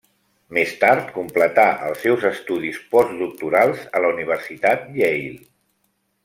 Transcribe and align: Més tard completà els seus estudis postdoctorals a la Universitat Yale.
Més 0.57 0.69
tard 0.83 1.11
completà 1.17 1.65
els 1.89 2.01
seus 2.05 2.25
estudis 2.29 2.79
postdoctorals 2.95 3.85
a 3.99 4.03
la 4.07 4.11
Universitat 4.15 4.91
Yale. 5.03 5.31